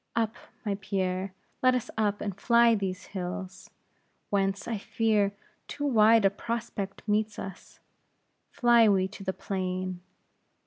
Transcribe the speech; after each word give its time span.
Up, 0.15 0.33
my 0.65 0.79
Pierre; 0.81 1.31
let 1.61 1.75
us 1.75 1.91
up, 1.95 2.21
and 2.21 2.35
fly 2.41 2.73
these 2.73 3.05
hills, 3.13 3.69
whence, 4.31 4.67
I 4.67 4.79
fear, 4.79 5.31
too 5.67 5.85
wide 5.85 6.25
a 6.25 6.31
prospect 6.31 7.03
meets 7.07 7.37
us. 7.37 7.79
Fly 8.49 8.89
we 8.89 9.07
to 9.09 9.23
the 9.23 9.31
plain. 9.31 10.01